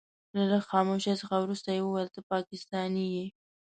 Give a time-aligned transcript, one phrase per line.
[0.35, 3.25] له لږ خاموشۍ څخه وروسته يې وويل ته پاکستانی يې.